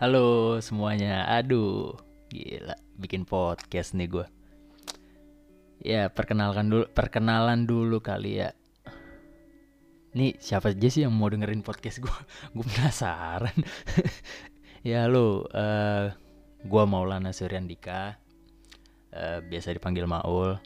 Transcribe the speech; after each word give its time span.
Halo 0.00 0.56
semuanya, 0.64 1.28
aduh 1.28 1.92
gila 2.32 2.72
bikin 2.96 3.28
podcast 3.28 3.92
nih 3.92 4.08
gue. 4.08 4.26
Ya 5.84 6.08
perkenalkan 6.08 6.72
dulu, 6.72 6.88
perkenalan 6.88 7.68
dulu 7.68 8.00
kali 8.00 8.40
ya. 8.40 8.56
Nih 10.16 10.40
siapa 10.40 10.72
aja 10.72 10.88
sih 10.88 11.04
yang 11.04 11.12
mau 11.12 11.28
dengerin 11.28 11.60
podcast 11.60 12.00
gue? 12.00 12.16
gue 12.56 12.64
penasaran. 12.64 13.52
ya 14.88 15.04
halo, 15.04 15.44
uh, 15.52 16.08
gue 16.64 16.82
Maulana 16.88 17.36
Suryandika, 17.36 18.16
uh, 19.12 19.44
biasa 19.44 19.76
dipanggil 19.76 20.08
Maul. 20.08 20.56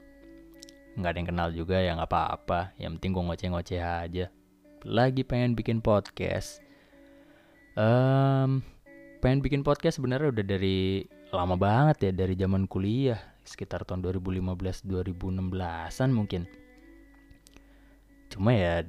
Nggak 0.95 1.11
ada 1.11 1.19
yang 1.19 1.29
kenal 1.35 1.49
juga 1.51 1.83
ya 1.83 1.99
nggak 1.99 2.07
apa-apa. 2.07 2.79
Yang 2.79 3.03
penting 3.03 3.11
gue 3.19 3.25
ngoceh-ngoceh 3.27 3.83
aja. 3.83 4.31
Lagi 4.87 5.27
pengen 5.27 5.59
bikin 5.59 5.83
podcast. 5.83 6.63
Um, 7.75 8.63
pengen 9.25 9.41
bikin 9.41 9.65
podcast 9.65 9.97
sebenarnya 9.97 10.37
udah 10.37 10.45
dari 10.45 11.09
lama 11.33 11.57
banget 11.57 12.13
ya 12.13 12.13
dari 12.13 12.37
zaman 12.37 12.69
kuliah 12.69 13.17
sekitar 13.41 13.81
tahun 13.89 14.05
2015 14.05 14.85
2016an 14.85 16.11
mungkin. 16.13 16.45
Cuma 18.29 18.53
ya 18.53 18.85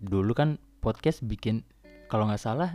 dulu 0.00 0.32
kan 0.32 0.56
podcast 0.80 1.20
bikin 1.20 1.68
kalau 2.08 2.32
nggak 2.32 2.40
salah 2.40 2.72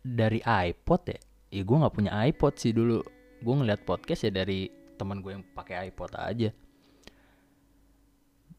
dari 0.00 0.40
iPod 0.40 1.04
ya. 1.04 1.20
Ya 1.52 1.62
gue 1.68 1.76
nggak 1.76 1.92
punya 1.92 2.16
iPod 2.32 2.56
sih 2.56 2.72
dulu. 2.72 3.04
Gue 3.44 3.52
ngeliat 3.52 3.84
podcast 3.84 4.24
ya 4.24 4.32
dari 4.32 4.72
teman 4.96 5.20
gue 5.20 5.36
yang 5.36 5.44
pakai 5.52 5.92
iPod 5.92 6.16
aja. 6.16 6.48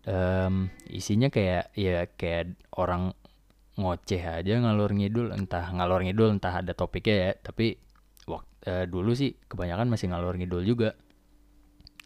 Um, 0.05 0.69
isinya 0.85 1.33
kayak 1.33 1.73
ya 1.73 2.05
kayak 2.05 2.53
orang 2.77 3.17
ngoceh 3.75 4.23
aja 4.23 4.55
ngalor 4.63 4.95
ngidul 4.95 5.35
entah 5.35 5.67
ngalor 5.75 6.07
ngidul 6.07 6.31
entah 6.35 6.63
ada 6.63 6.71
topiknya 6.71 7.15
ya. 7.15 7.31
Tapi 7.39 7.75
waktu 8.27 8.53
uh, 8.67 8.85
dulu 8.87 9.11
sih 9.11 9.35
kebanyakan 9.47 9.91
masih 9.91 10.11
ngalor 10.11 10.39
ngidul 10.39 10.63
juga. 10.63 10.95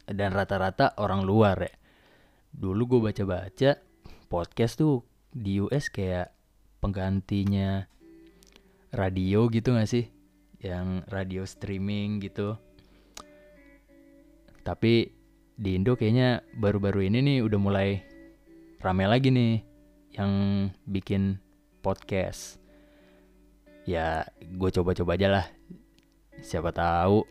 Dan 0.10 0.34
rata-rata 0.34 0.98
orang 0.98 1.22
luar 1.22 1.58
ya. 1.62 1.74
Dulu 2.50 2.98
gue 2.98 3.00
baca-baca 3.14 3.78
podcast 4.26 4.82
tuh 4.82 5.06
di 5.30 5.62
US 5.62 5.94
kayak 5.94 6.34
penggantinya 6.82 7.86
radio 8.90 9.46
gitu 9.54 9.78
gak 9.78 9.86
sih? 9.86 10.10
Yang 10.58 11.06
radio 11.14 11.44
streaming 11.46 12.18
gitu. 12.26 12.58
Tapi 14.66 15.14
di 15.60 15.76
Indo 15.78 15.94
kayaknya 15.94 16.42
baru-baru 16.58 17.06
ini 17.06 17.20
nih 17.22 17.38
udah 17.46 17.60
mulai 17.60 17.90
rame 18.80 19.06
lagi 19.06 19.28
nih 19.28 19.60
yang 20.16 20.32
bikin 20.88 21.38
podcast. 21.80 22.60
Ya 23.88 24.28
gue 24.40 24.70
coba-coba 24.70 25.16
aja 25.16 25.28
lah. 25.32 25.46
Siapa 26.40 26.72
tahu 26.72 27.26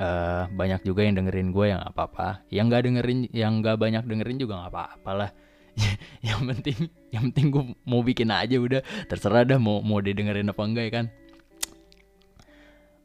uh, 0.00 0.44
banyak 0.52 0.82
juga 0.82 1.04
yang 1.04 1.16
dengerin 1.16 1.52
gue 1.52 1.66
yang 1.72 1.80
apa-apa. 1.80 2.44
Yang 2.48 2.64
nggak 2.68 2.82
dengerin 2.88 3.20
yang 3.30 3.52
nggak 3.60 3.76
banyak 3.78 4.02
dengerin 4.04 4.38
juga 4.40 4.58
nggak 4.60 4.72
apa-apa 4.72 5.12
lah. 5.14 5.30
Yang 6.20 6.40
penting 6.52 6.78
yang 7.16 7.32
penting 7.32 7.46
gue 7.48 7.64
mau 7.88 8.04
bikin 8.04 8.28
aja 8.28 8.60
udah. 8.60 8.84
Terserah 9.08 9.48
dah 9.48 9.56
mau 9.56 9.80
mau 9.80 10.04
didengerin 10.04 10.52
apa 10.52 10.62
enggak 10.68 10.84
ya 10.84 10.92
kan? 10.92 11.06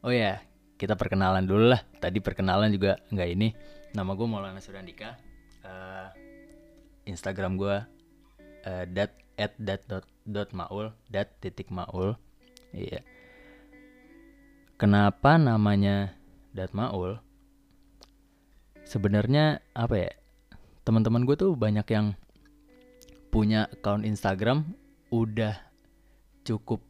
Oh 0.03 0.11
ya 0.11 0.43
kita 0.75 0.99
perkenalan 0.99 1.47
dulu 1.47 1.71
lah. 1.71 1.79
Tadi 2.03 2.19
perkenalan 2.19 2.67
juga 2.75 2.99
nggak 3.07 3.29
ini. 3.31 3.55
Nama 3.95 4.11
gue 4.11 4.27
Maulana 4.27 4.59
Surandika. 4.59 5.15
Uh, 5.63 6.11
Instagram 7.07 7.55
gue 7.55 7.75
uh, 8.67 8.83
dat 8.91 9.15
at 9.37 9.53
dat 9.61 9.85
dot, 9.85 10.05
dot 10.25 10.49
maul 10.51 10.91
dat 11.07 11.29
titik 11.39 11.69
maul. 11.69 12.17
Iya. 12.73 13.05
Kenapa 14.77 15.37
namanya 15.37 16.17
dat 16.53 16.73
maul? 16.73 17.21
Sebenarnya 18.85 19.61
apa 19.73 19.95
ya 19.97 20.11
teman-teman 20.85 21.25
gue 21.25 21.37
tuh 21.37 21.53
banyak 21.53 21.87
yang 21.89 22.13
punya 23.33 23.69
account 23.73 24.05
Instagram 24.05 24.63
udah 25.13 25.57
cukup 26.45 26.81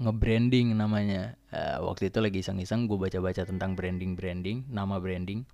nge-branding 0.00 0.74
namanya. 0.76 1.36
Uh, 1.52 1.84
waktu 1.88 2.08
itu 2.08 2.18
lagi 2.20 2.40
iseng-iseng 2.40 2.88
gue 2.88 2.96
baca-baca 2.96 3.44
tentang 3.44 3.76
branding 3.76 4.16
branding 4.16 4.64
nama 4.72 4.96
branding 4.96 5.44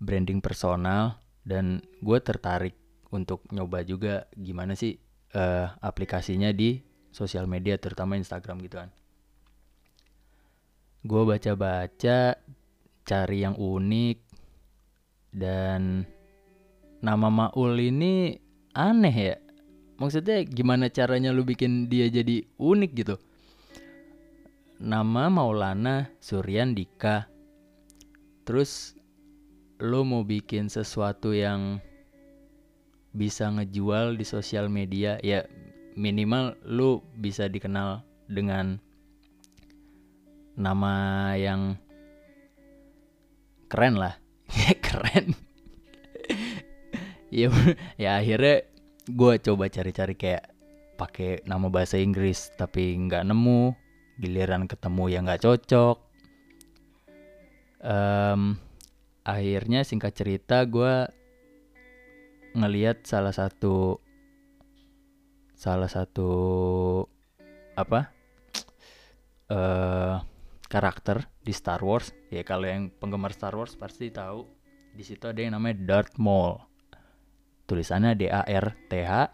branding 0.00 0.40
personal 0.40 1.20
dan 1.44 1.84
gue 2.00 2.18
tertarik 2.24 2.79
untuk 3.10 3.46
nyoba 3.50 3.82
juga 3.82 4.30
gimana 4.34 4.78
sih 4.78 4.98
uh, 5.34 5.66
aplikasinya 5.82 6.54
di 6.54 6.82
sosial 7.10 7.50
media 7.50 7.74
terutama 7.76 8.14
Instagram 8.14 8.62
gitu 8.62 8.76
kan. 8.78 8.90
Gue 11.02 11.22
baca-baca 11.26 12.38
cari 13.02 13.38
yang 13.42 13.56
unik 13.58 14.18
dan 15.34 16.06
nama 17.00 17.28
Maul 17.32 17.74
ini 17.80 18.36
aneh 18.76 19.16
ya. 19.16 19.36
Maksudnya 20.00 20.44
gimana 20.48 20.88
caranya 20.88 21.34
lu 21.34 21.44
bikin 21.44 21.90
dia 21.92 22.08
jadi 22.08 22.46
unik 22.56 22.92
gitu? 22.96 23.16
Nama 24.80 25.28
Maulana 25.28 26.08
Suryan 26.24 26.72
Dika. 26.72 27.28
Terus 28.48 28.96
lu 29.76 30.04
mau 30.08 30.24
bikin 30.24 30.72
sesuatu 30.72 31.36
yang 31.36 31.84
bisa 33.10 33.50
ngejual 33.50 34.14
di 34.14 34.22
sosial 34.22 34.70
media 34.70 35.18
ya 35.20 35.42
minimal 35.98 36.54
lu 36.62 37.02
bisa 37.18 37.50
dikenal 37.50 38.06
dengan 38.30 38.78
nama 40.54 41.34
yang 41.34 41.74
keren 43.70 43.98
lah. 43.98 44.14
Keren. 44.86 45.34
Ya 47.30 47.46
ya 47.94 48.18
akhirnya 48.18 48.66
gue 49.06 49.34
coba 49.38 49.70
cari-cari 49.70 50.14
kayak 50.18 50.50
pakai 50.98 51.46
nama 51.46 51.70
bahasa 51.70 51.96
Inggris 51.98 52.50
tapi 52.58 52.98
nggak 52.98 53.26
nemu. 53.26 53.74
Giliran 54.20 54.68
ketemu 54.68 55.04
yang 55.08 55.22
nggak 55.24 55.46
cocok. 55.46 55.96
Um, 57.80 58.60
akhirnya 59.24 59.80
singkat 59.86 60.12
cerita 60.12 60.60
gue 60.68 61.08
ngelihat 62.54 63.06
salah 63.06 63.34
satu 63.34 64.00
salah 65.54 65.90
satu 65.90 66.30
apa? 67.76 68.10
Uh, 69.50 70.22
karakter 70.72 71.26
di 71.42 71.50
Star 71.50 71.82
Wars. 71.82 72.14
Ya 72.30 72.46
kalau 72.46 72.70
yang 72.70 72.94
penggemar 72.94 73.34
Star 73.34 73.52
Wars 73.58 73.74
pasti 73.74 74.14
tahu 74.14 74.46
di 74.94 75.02
situ 75.02 75.26
ada 75.26 75.38
yang 75.42 75.58
namanya 75.58 75.82
Darth 75.82 76.14
Maul. 76.18 76.62
Tulisannya 77.66 78.14
D 78.14 78.30
A 78.30 78.46
R 78.46 78.74
T 78.86 78.92
H 79.02 79.30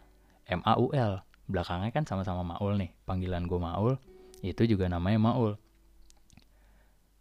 M 0.49 0.65
A 0.65 0.81
U 0.81 0.93
L. 0.93 1.21
Belakangnya 1.47 1.93
kan 1.93 2.09
sama-sama 2.09 2.43
Maul 2.43 2.81
nih 2.81 2.91
panggilan 3.05 3.45
gue 3.45 3.61
Maul 3.61 3.95
itu 4.41 4.65
juga 4.65 4.89
namanya 4.89 5.21
Maul. 5.21 5.61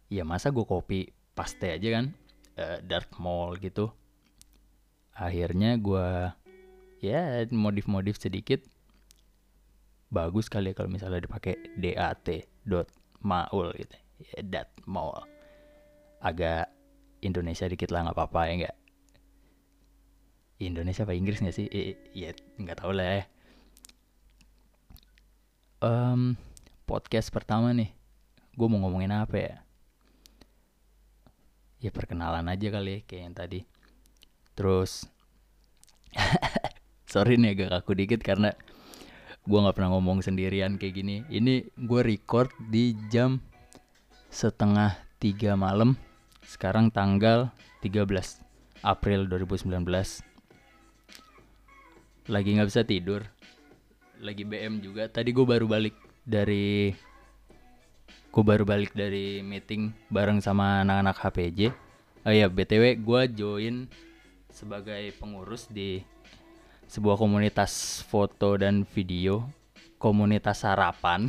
Ya 0.08 0.24
masa 0.24 0.48
gue 0.48 0.64
copy 0.64 1.12
paste 1.36 1.68
aja 1.68 2.00
kan 2.00 2.16
uh, 2.56 2.78
Darth 2.80 3.12
Maul 3.20 3.60
gitu 3.60 3.92
akhirnya 5.16 5.80
gue 5.80 6.08
ya 7.00 7.48
modif-modif 7.48 8.20
sedikit. 8.20 8.60
Bagus 10.12 10.46
kali 10.46 10.70
ya 10.70 10.74
kalau 10.76 10.92
misalnya 10.92 11.24
dipakai 11.24 11.56
dat 11.80 12.22
dot 12.62 12.86
maul 13.24 13.72
gitu 13.74 13.96
ya 14.22 14.38
dat 14.44 14.68
maul. 14.84 15.24
Agak 16.20 16.70
Indonesia 17.24 17.66
dikit 17.66 17.90
lah 17.90 18.06
nggak 18.06 18.16
apa-apa 18.16 18.40
ya 18.46 18.52
nggak. 18.64 18.76
Indonesia 20.56 21.04
apa 21.04 21.12
Inggris 21.16 21.40
nggak 21.42 21.56
sih? 21.56 21.66
Ya 22.14 22.36
nggak 22.60 22.84
tahu 22.84 22.92
lah 22.96 23.24
ya. 23.24 23.24
Um, 25.84 26.40
podcast 26.88 27.28
pertama 27.28 27.72
nih 27.76 27.92
gue 28.56 28.66
mau 28.68 28.80
ngomongin 28.80 29.12
apa 29.12 29.36
ya? 29.36 29.54
Ya 31.82 31.90
perkenalan 31.92 32.48
aja 32.48 32.68
kali 32.72 32.90
ya 32.90 32.98
kayak 33.04 33.22
yang 33.26 33.36
tadi 33.36 33.60
terus 34.56 35.04
sorry 37.12 37.36
nih 37.36 37.52
agak 37.52 37.68
kaku 37.76 37.92
dikit 37.92 38.20
karena 38.24 38.56
gue 39.46 39.58
nggak 39.62 39.76
pernah 39.78 39.94
ngomong 39.94 40.24
sendirian 40.26 40.74
kayak 40.80 40.94
gini. 40.98 41.22
Ini 41.30 41.70
gue 41.78 42.00
record 42.02 42.50
di 42.58 42.98
jam 43.12 43.38
setengah 44.32 44.98
tiga 45.22 45.54
malam. 45.54 45.94
Sekarang 46.42 46.90
tanggal 46.90 47.54
13 47.84 48.42
April 48.82 49.30
2019 49.30 49.70
lagi 52.26 52.48
nggak 52.58 52.68
bisa 52.68 52.82
tidur. 52.82 53.22
Lagi 54.18 54.42
BM 54.42 54.82
juga. 54.82 55.06
Tadi 55.06 55.30
gue 55.30 55.46
baru 55.46 55.70
balik 55.70 55.94
dari 56.26 56.90
gue 58.36 58.44
baru 58.44 58.68
balik 58.68 58.92
dari 58.92 59.40
meeting 59.40 59.94
bareng 60.12 60.44
sama 60.44 60.84
anak-anak 60.84 61.16
HPJ 61.16 61.72
oh 62.26 62.32
iya 62.34 62.52
btw 62.52 63.00
gue 63.00 63.22
join 63.32 63.88
sebagai 64.56 65.12
pengurus 65.20 65.68
di 65.68 66.00
sebuah 66.88 67.20
komunitas 67.20 68.00
foto 68.08 68.56
dan 68.56 68.88
video 68.88 69.44
komunitas 70.00 70.64
sarapan. 70.64 71.28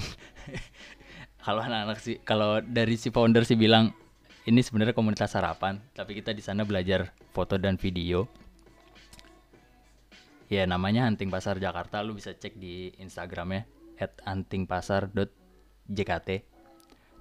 Kalau 1.43 1.59
anak-anak 1.63 1.99
sih 2.03 2.19
kalau 2.27 2.59
dari 2.59 2.99
si 2.99 3.07
founder 3.07 3.47
sih 3.47 3.55
bilang 3.55 3.95
ini 4.43 4.59
sebenarnya 4.59 4.91
komunitas 4.91 5.31
sarapan 5.31 5.79
tapi 5.95 6.19
kita 6.19 6.35
di 6.35 6.43
sana 6.43 6.67
belajar 6.67 7.15
foto 7.31 7.55
dan 7.55 7.79
video. 7.79 8.27
Ya 10.51 10.67
namanya 10.67 11.07
Hunting 11.07 11.31
Pasar 11.31 11.55
Jakarta 11.55 12.03
lu 12.03 12.19
bisa 12.19 12.35
cek 12.35 12.59
di 12.59 12.91
Instagramnya 12.99 13.63
at 13.95 14.19
huntingpasar.jkt 14.27 16.29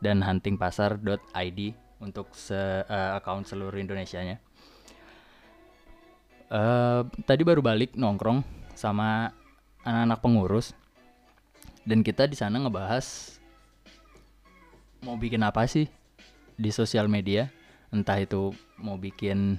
dan 0.02 0.26
huntingpasar.id 0.26 1.60
untuk 2.02 2.34
se 2.34 2.82
uh, 2.82 3.14
account 3.14 3.46
seluruh 3.46 3.78
Indonesia 3.78 4.18
nya 4.26 4.42
uh, 6.50 7.06
tadi 7.24 7.42
baru 7.42 7.62
balik 7.62 7.94
nongkrong 7.94 8.42
sama 8.76 9.32
anak-anak 9.86 10.20
pengurus. 10.20 10.66
Dan 11.86 12.02
kita 12.02 12.26
di 12.26 12.34
sana 12.34 12.58
ngebahas 12.58 13.38
mau 15.06 15.14
bikin 15.14 15.46
apa 15.46 15.64
sih 15.70 15.86
di 16.58 16.70
sosial 16.74 17.06
media. 17.06 17.46
Entah 17.94 18.18
itu 18.18 18.50
mau 18.82 18.98
bikin 18.98 19.58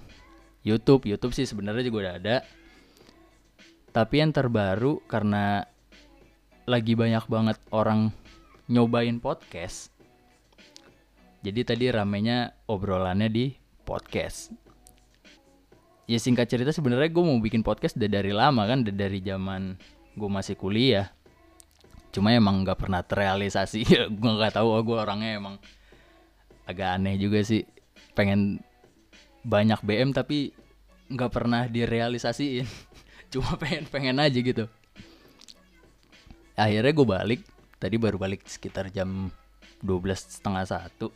YouTube. 0.68 1.07
YouTube 1.07 1.31
sih 1.31 1.48
sebenarnya 1.48 1.88
juga 1.88 1.98
udah 2.04 2.16
ada. 2.19 2.38
Tapi 3.95 4.19
yang 4.19 4.36
terbaru 4.36 5.00
karena 5.07 5.63
lagi 6.68 7.00
banyak 7.00 7.24
banget 7.31 7.57
orang 7.72 8.12
nyobain 8.68 9.24
podcast 9.24 9.95
jadi 11.48 11.63
tadi 11.63 11.88
ramenya 11.88 12.51
obrolannya 12.68 13.31
di 13.31 13.45
podcast 13.88 14.67
ya 16.07 16.18
singkat 16.18 16.48
cerita 16.48 16.71
sebenarnya 16.71 17.12
gue 17.12 17.19
mau 17.19 17.36
bikin 17.44 17.62
podcast 17.62 18.00
udah 18.00 18.07
dari 18.07 18.31
lama 18.31 18.63
kan 18.63 18.81
udah 18.88 18.95
dari 18.95 19.19
zaman 19.19 19.75
gue 20.18 20.30
masih 20.31 20.56
kuliah. 20.56 21.12
Cuma 22.15 22.33
emang 22.33 22.65
nggak 22.65 22.80
pernah 22.80 23.06
terrealisasi. 23.06 23.86
Gue 24.18 24.31
nggak 24.33 24.57
tahu 24.57 24.74
oh, 24.74 24.81
gue 24.81 24.98
orangnya 24.98 25.38
emang 25.38 25.62
agak 26.65 26.98
aneh 26.98 27.21
juga 27.21 27.45
sih. 27.45 27.62
Pengen 28.18 28.57
banyak 29.45 29.77
BM 29.86 30.18
tapi 30.18 30.50
nggak 31.13 31.30
pernah 31.30 31.69
direalisasiin. 31.69 32.65
Cuma 33.31 33.53
pengen 33.62 33.86
pengen 33.86 34.18
aja 34.18 34.39
gitu. 34.42 34.65
Akhirnya 36.57 36.89
gue 36.89 37.06
balik. 37.06 37.42
Tadi 37.77 37.95
baru 38.01 38.18
balik 38.18 38.42
sekitar 38.50 38.89
jam 38.89 39.30
12 39.86 40.42
setengah 40.42 40.65
satu. 40.65 41.13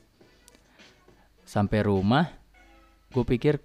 Sampai 1.41 1.81
rumah 1.81 2.29
gue 3.09 3.25
pikir 3.25 3.57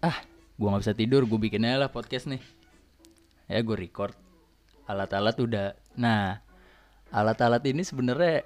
ah 0.00 0.29
gue 0.60 0.68
nggak 0.68 0.84
bisa 0.84 0.92
tidur 0.92 1.24
gue 1.24 1.40
bikin 1.40 1.64
aja 1.64 1.88
lah 1.88 1.88
podcast 1.88 2.28
nih. 2.28 2.44
Ya 3.48 3.64
gue 3.64 3.72
record. 3.72 4.12
Alat-alat 4.84 5.40
udah. 5.40 5.72
Nah 5.96 6.36
alat-alat 7.08 7.64
ini 7.64 7.80
sebenarnya 7.80 8.44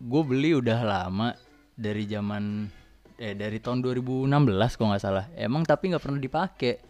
gue 0.00 0.22
beli 0.24 0.56
udah 0.56 0.80
lama 0.80 1.36
dari 1.76 2.08
zaman 2.08 2.72
eh 3.20 3.36
dari 3.36 3.60
tahun 3.60 3.84
2016 3.84 4.32
kok 4.80 4.88
nggak 4.88 5.04
salah. 5.04 5.28
Emang 5.36 5.60
tapi 5.68 5.92
nggak 5.92 6.00
pernah 6.00 6.20
dipakai. 6.24 6.80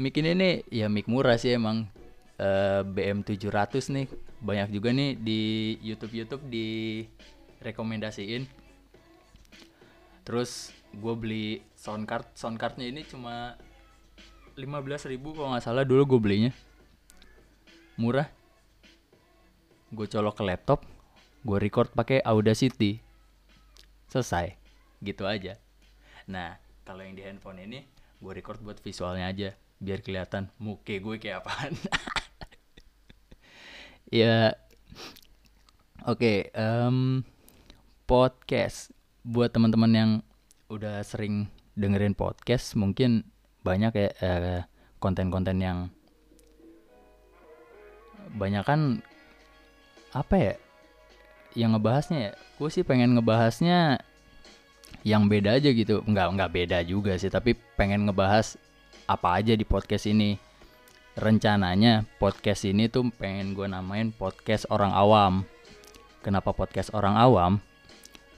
Mic 0.00 0.16
ini 0.16 0.32
nih 0.32 0.54
ya 0.72 0.88
mic 0.88 1.04
murah 1.04 1.36
sih 1.36 1.52
emang. 1.52 1.84
Uh, 2.40 2.80
BM 2.80 3.20
700 3.28 3.92
nih. 3.92 4.08
Banyak 4.40 4.72
juga 4.72 4.88
nih 4.88 5.20
di 5.20 5.40
YouTube 5.84 6.16
YouTube 6.16 6.48
di 6.48 7.04
rekomendasiin. 7.60 8.48
Terus 10.24 10.77
gue 10.94 11.14
beli 11.18 11.46
sound 11.76 12.08
card. 12.08 12.28
Sound 12.32 12.56
cardnya 12.56 12.88
ini 12.88 13.04
cuma 13.04 13.56
15.000 14.56 15.12
ribu 15.14 15.34
kalau 15.36 15.54
nggak 15.54 15.64
salah 15.64 15.84
dulu 15.84 16.16
gue 16.16 16.20
belinya. 16.20 16.52
Murah. 17.98 18.28
Gue 19.92 20.06
colok 20.08 20.40
ke 20.40 20.44
laptop 20.44 20.84
gue 21.48 21.58
record 21.58 21.88
pakai 21.94 22.20
Audacity. 22.20 22.98
Selesai. 24.10 24.58
Gitu 25.00 25.24
aja. 25.24 25.56
Nah 26.28 26.58
kalau 26.82 27.04
yang 27.04 27.14
di 27.14 27.22
handphone 27.24 27.62
ini 27.64 27.84
gue 28.18 28.32
record 28.34 28.58
buat 28.64 28.82
visualnya 28.82 29.30
aja 29.30 29.54
biar 29.78 30.02
kelihatan 30.02 30.50
muke 30.58 30.98
gue 30.98 31.16
kayak 31.16 31.44
apaan. 31.44 31.74
Ya. 34.08 34.56
Oke 36.08 36.48
okay, 36.48 36.56
um, 36.56 37.20
podcast. 38.08 38.88
Buat 39.20 39.52
teman-teman 39.52 39.92
yang 39.92 40.10
udah 40.68 41.00
sering 41.00 41.48
dengerin 41.80 42.12
podcast 42.12 42.76
mungkin 42.76 43.24
banyak 43.64 43.88
ya 43.96 44.08
konten 45.00 45.32
konten-konten 45.32 45.56
yang 45.64 45.78
banyak 48.36 48.60
kan 48.68 49.00
apa 50.12 50.34
ya 50.36 50.54
yang 51.56 51.72
ngebahasnya 51.72 52.18
ya? 52.20 52.32
Gue 52.60 52.68
sih 52.68 52.84
pengen 52.84 53.16
ngebahasnya 53.16 53.96
yang 55.08 55.24
beda 55.32 55.56
aja 55.56 55.72
gitu. 55.72 56.04
Nggak 56.04 56.36
nggak 56.36 56.52
beda 56.52 56.78
juga 56.84 57.16
sih 57.16 57.32
tapi 57.32 57.56
pengen 57.80 58.04
ngebahas 58.04 58.60
apa 59.08 59.40
aja 59.40 59.56
di 59.56 59.64
podcast 59.64 60.04
ini. 60.04 60.36
Rencananya 61.16 62.04
podcast 62.20 62.68
ini 62.68 62.92
tuh 62.92 63.08
pengen 63.16 63.56
gue 63.56 63.64
namain 63.64 64.12
podcast 64.12 64.68
orang 64.68 64.92
awam. 64.92 65.48
Kenapa 66.20 66.52
podcast 66.52 66.92
orang 66.92 67.16
awam? 67.16 67.52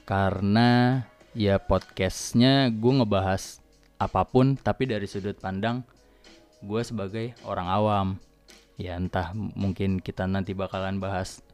Karena 0.07 1.03
ya 1.31 1.59
podcastnya 1.63 2.67
gue 2.71 2.93
ngebahas 3.01 3.63
apa 4.01 4.25
pun 4.27 4.59
tapi 4.59 4.89
dari 4.89 5.05
sudut 5.07 5.37
pandang 5.39 5.85
gue 6.61 6.81
sebagai 6.85 7.33
orang 7.45 7.67
awam. 7.67 8.07
Ya 8.77 8.97
entah 8.97 9.33
mungkin 9.33 10.01
kita 10.01 10.25
nanti 10.25 10.57
bakalan 10.57 10.97
bahas 10.97 11.45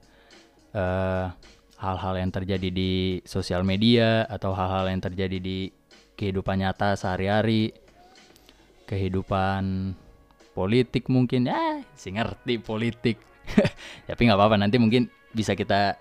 uh, 0.71 1.31
hal-hal 1.75 2.13
yang 2.19 2.31
terjadi 2.31 2.69
di 2.71 3.19
sosial 3.27 3.67
media 3.67 4.23
atau 4.27 4.55
hal-hal 4.55 4.87
yang 4.87 5.03
terjadi 5.03 5.37
di 5.39 5.71
kehidupan 6.15 6.63
nyata 6.63 6.95
sehari-hari 6.95 7.75
kehidupan 8.87 9.93
politik 10.55 11.11
mungkin. 11.11 11.51
Ya 11.51 11.83
sih 11.99 12.15
ngerti 12.15 12.63
politik. 12.63 13.19
Tapi 14.07 14.21
nggak 14.27 14.39
apa-apa 14.39 14.55
nanti 14.59 14.79
mungkin 14.79 15.11
bisa 15.35 15.55
kita 15.55 15.99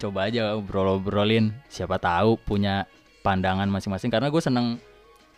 coba 0.00 0.32
aja 0.32 0.56
obrol-obrolin. 0.56 1.52
Siapa 1.68 2.00
tahu 2.00 2.40
punya 2.40 2.88
pandangan 3.20 3.68
masing-masing. 3.68 4.08
Karena 4.08 4.32
gue 4.32 4.42
seneng 4.42 4.80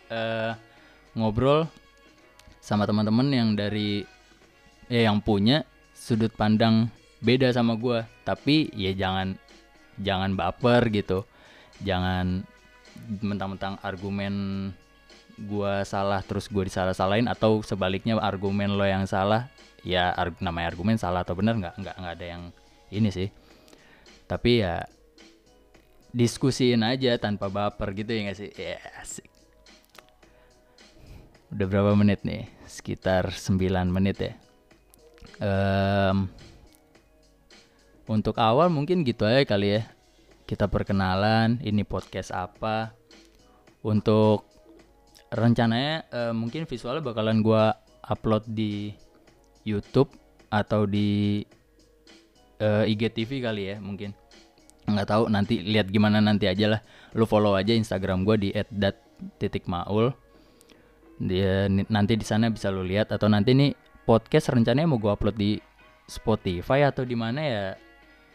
uh, 0.07 0.55
ngobrol 1.13 1.67
sama 2.63 2.87
teman-teman 2.87 3.27
yang 3.27 3.49
dari 3.59 4.07
ya 4.87 5.11
yang 5.11 5.19
punya 5.19 5.67
sudut 5.91 6.31
pandang 6.31 6.87
beda 7.19 7.51
sama 7.51 7.75
gue. 7.75 8.07
Tapi 8.23 8.71
ya 8.71 8.95
jangan 8.95 9.35
jangan 9.99 10.39
baper 10.39 10.87
gitu. 10.95 11.27
Jangan 11.83 12.47
mentang-mentang 13.19 13.75
argumen 13.83 14.71
gue 15.33 15.73
salah 15.83 16.21
terus 16.21 16.45
gue 16.45 16.63
disalah-salahin 16.69 17.25
atau 17.25 17.59
sebaliknya 17.65 18.21
argumen 18.21 18.77
lo 18.77 18.85
yang 18.85 19.09
salah 19.09 19.49
ya 19.81 20.13
arg 20.13 20.37
namanya 20.39 20.71
argumen 20.71 20.95
salah 21.01 21.25
atau 21.25 21.33
benar 21.33 21.57
nggak 21.57 21.73
nggak 21.81 21.95
nggak 21.97 22.13
ada 22.21 22.25
yang 22.37 22.43
ini 22.93 23.09
sih 23.09 23.27
tapi 24.29 24.63
ya 24.63 24.85
diskusiin 26.13 26.85
aja 26.85 27.17
tanpa 27.17 27.49
baper 27.49 27.93
gitu 27.97 28.13
ya 28.13 28.29
nggak 28.29 28.37
sih 28.37 28.51
ya 28.53 28.77
udah 31.53 31.67
berapa 31.69 31.91
menit 31.93 32.25
nih 32.25 32.49
sekitar 32.65 33.29
9 33.29 33.59
menit 33.89 34.17
ya 34.17 34.33
um, 35.41 36.29
untuk 38.03 38.35
awal 38.35 38.67
mungkin 38.67 39.07
gitu 39.07 39.23
aja 39.23 39.47
kali 39.47 39.79
ya. 39.79 39.81
Kita 40.43 40.67
perkenalan, 40.67 41.63
ini 41.63 41.87
podcast 41.87 42.35
apa. 42.35 42.91
Untuk 43.83 44.43
rencananya 45.31 46.03
uh, 46.11 46.33
mungkin 46.35 46.67
visualnya 46.67 47.03
bakalan 47.03 47.39
gua 47.39 47.79
upload 48.03 48.43
di 48.47 48.91
YouTube 49.63 50.11
atau 50.51 50.83
di 50.83 51.41
uh, 52.63 52.87
eh, 52.87 52.93
IGTV 52.95 53.43
kali 53.43 53.75
ya 53.75 53.75
mungkin. 53.83 54.15
Nggak 54.87 55.07
tahu 55.11 55.23
nanti 55.27 55.59
lihat 55.59 55.91
gimana 55.91 56.23
nanti 56.23 56.47
aja 56.47 56.79
lah. 56.79 56.81
Lu 57.11 57.27
follow 57.27 57.59
aja 57.59 57.75
Instagram 57.75 58.23
gua 58.23 58.39
di 58.39 58.55
@dat_maul. 58.55 60.15
Dia 61.19 61.67
nanti 61.67 62.15
di 62.15 62.25
sana 62.25 62.47
bisa 62.47 62.71
lu 62.71 62.87
lihat 62.87 63.11
atau 63.11 63.27
nanti 63.27 63.51
nih 63.51 63.75
podcast 64.07 64.55
rencananya 64.55 64.87
mau 64.87 64.99
gua 64.99 65.19
upload 65.19 65.35
di 65.35 65.59
Spotify 66.07 66.87
atau 66.87 67.07
di 67.07 67.15
mana 67.15 67.39
ya 67.43 67.63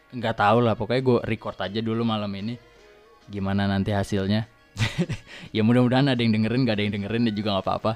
nggak 0.08 0.36
tahu 0.40 0.64
lah 0.64 0.72
pokoknya 0.72 1.02
gue 1.04 1.18
record 1.28 1.58
aja 1.60 1.80
dulu 1.84 2.00
malam 2.00 2.32
ini 2.32 2.56
gimana 3.28 3.68
nanti 3.68 3.92
hasilnya 3.92 4.48
ya 5.56 5.60
mudah-mudahan 5.60 6.08
ada 6.08 6.20
yang 6.20 6.32
dengerin 6.32 6.64
gak 6.64 6.80
ada 6.80 6.82
yang 6.88 6.94
dengerin 6.96 7.28
ya 7.28 7.32
juga 7.36 7.48
nggak 7.58 7.66
apa-apa 7.68 7.92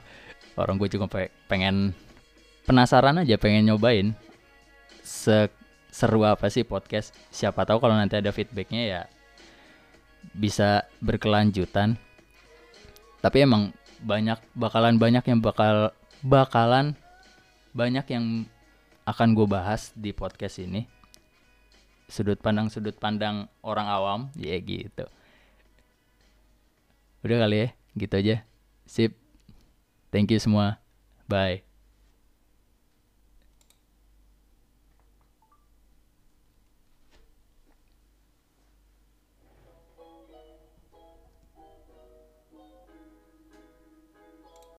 orang 0.60 0.76
gue 0.76 0.88
juga 0.92 1.08
pengen 1.48 1.96
penasaran 2.68 3.24
aja 3.24 3.40
pengen 3.40 3.72
nyobain 3.72 4.12
se 5.00 5.48
seru 5.92 6.24
apa 6.24 6.48
sih 6.48 6.64
podcast? 6.64 7.12
Siapa 7.28 7.68
tahu 7.68 7.78
kalau 7.84 7.92
nanti 7.92 8.16
ada 8.16 8.32
feedbacknya 8.32 8.82
ya 8.88 9.02
bisa 10.32 10.88
berkelanjutan. 11.04 12.00
Tapi 13.20 13.44
emang 13.44 13.76
banyak 14.02 14.40
bakalan 14.56 14.98
banyak 14.98 15.22
yang 15.28 15.38
bakal 15.38 15.94
bakalan 16.24 16.98
banyak 17.76 18.02
yang 18.10 18.24
akan 19.04 19.36
gue 19.36 19.46
bahas 19.46 19.92
di 19.92 20.10
podcast 20.16 20.58
ini. 20.58 20.88
Sudut 22.08 22.40
pandang 22.40 22.72
sudut 22.72 22.96
pandang 22.96 23.46
orang 23.60 23.86
awam 23.86 24.20
ya 24.34 24.56
gitu. 24.58 25.06
Udah 27.22 27.46
kali 27.46 27.56
ya 27.56 27.68
gitu 27.94 28.14
aja. 28.18 28.36
Sip. 28.88 29.12
Thank 30.10 30.34
you 30.34 30.40
semua. 30.42 30.82
Bye 31.30 31.71